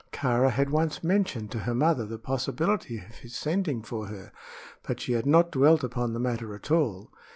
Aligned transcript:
Kāra 0.11 0.49
had 0.49 0.71
once 0.71 1.03
mentioned 1.03 1.51
to 1.51 1.59
her 1.59 1.75
mother 1.75 2.07
the 2.07 2.17
possibility 2.17 2.97
of 2.97 3.17
his 3.17 3.35
sending 3.35 3.83
for 3.83 4.07
her; 4.07 4.31
but 4.81 4.99
she 4.99 5.13
had 5.13 5.27
not 5.27 5.51
dwelt 5.51 5.83
upon 5.83 6.13
the 6.13 6.19
matter 6.19 6.55
at 6.55 6.71
all. 6.71 7.11